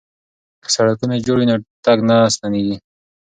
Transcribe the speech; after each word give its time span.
که 0.63 0.69
سړکونه 0.75 1.15
جوړ 1.25 1.37
وي 1.39 1.45
نو 1.49 1.55
تګ 1.85 1.97
نه 2.09 2.17
ستیږي. 2.35 2.75